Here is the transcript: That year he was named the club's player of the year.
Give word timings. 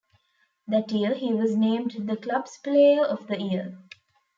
That 0.67 0.91
year 0.91 1.13
he 1.13 1.31
was 1.31 1.55
named 1.55 1.91
the 2.07 2.17
club's 2.17 2.57
player 2.57 3.05
of 3.05 3.27
the 3.27 3.39
year. 3.39 3.77